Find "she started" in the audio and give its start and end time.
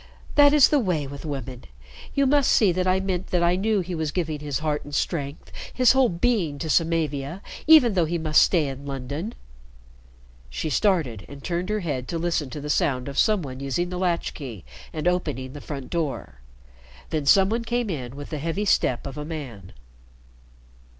10.49-11.23